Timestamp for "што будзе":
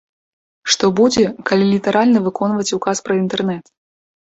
0.75-1.25